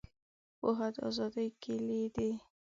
پوهه 0.59 0.87
د 0.93 0.95
آزادۍ 1.09 1.47
کیلي 1.63 2.03
ده. 2.15 2.29